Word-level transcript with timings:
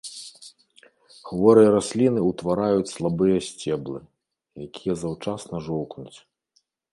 Хворыя 1.31 1.69
расліны 1.75 2.21
ўтвараюць 2.29 2.93
слабыя 2.95 3.37
сцеблы, 3.49 3.99
якія 4.67 4.93
заўчасна 5.03 5.55
жоўкнуць. 5.69 6.19